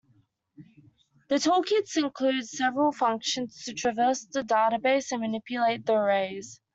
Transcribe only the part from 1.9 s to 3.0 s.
includes several